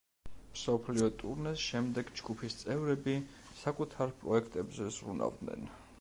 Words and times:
მსოფლიო 0.53 1.09
ტურნეს 1.23 1.65
შემდეგ 1.65 2.09
ჯგუფის 2.21 2.57
წევრები 2.63 3.15
საკუთარ 3.61 4.19
პროექტებზე 4.23 4.93
ზრუნავდნენ. 4.97 5.73